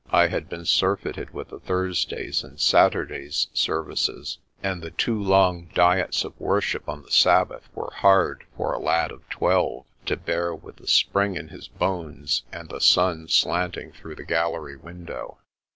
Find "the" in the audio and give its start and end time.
1.49-1.59, 4.81-4.89, 7.03-7.11, 10.77-10.87, 12.69-12.81, 14.15-14.23